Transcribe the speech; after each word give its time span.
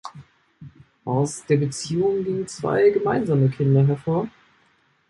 Aus 1.05 1.45
der 1.45 1.57
Beziehung 1.57 2.23
gingen 2.23 2.47
zwei 2.47 2.89
gemeinsame 2.89 3.49
Kinder 3.49 3.85
hervor. 3.85 4.27